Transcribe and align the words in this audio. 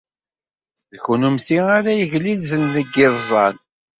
D 0.91 0.95
kennemti 1.03 1.57
ara 1.77 1.91
yeglilzen 1.99 2.63
deg 2.75 2.87
yiẓẓan. 2.95 3.55